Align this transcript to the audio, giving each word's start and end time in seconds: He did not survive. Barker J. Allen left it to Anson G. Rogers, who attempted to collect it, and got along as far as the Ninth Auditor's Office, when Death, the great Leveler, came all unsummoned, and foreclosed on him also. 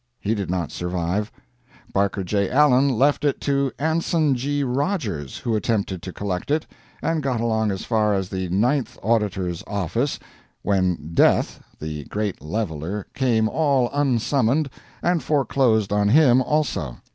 He 0.19 0.33
did 0.33 0.49
not 0.49 0.71
survive. 0.71 1.31
Barker 1.93 2.23
J. 2.23 2.49
Allen 2.49 2.89
left 2.89 3.23
it 3.23 3.39
to 3.41 3.71
Anson 3.77 4.33
G. 4.33 4.63
Rogers, 4.63 5.37
who 5.37 5.55
attempted 5.55 6.01
to 6.01 6.11
collect 6.11 6.49
it, 6.49 6.65
and 7.03 7.21
got 7.21 7.39
along 7.39 7.69
as 7.69 7.85
far 7.85 8.15
as 8.15 8.27
the 8.29 8.49
Ninth 8.49 8.97
Auditor's 9.03 9.63
Office, 9.67 10.17
when 10.63 11.13
Death, 11.13 11.63
the 11.77 12.05
great 12.05 12.41
Leveler, 12.41 13.05
came 13.13 13.47
all 13.47 13.91
unsummoned, 13.93 14.71
and 15.03 15.21
foreclosed 15.21 15.93
on 15.93 16.09
him 16.09 16.41
also. 16.41 16.97